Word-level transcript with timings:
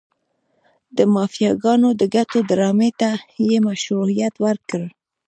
د 0.97 0.99
مافیاګانو 1.13 1.89
د 1.99 2.01
ګټو 2.15 2.37
ډرامې 2.49 2.89
ته 2.99 3.11
یې 3.47 3.57
مشروعیت 3.67 4.35
ورکړ. 4.45 4.81